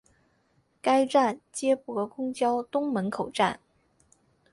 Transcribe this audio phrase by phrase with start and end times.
[0.81, 3.59] 该站接驳公交东门口站。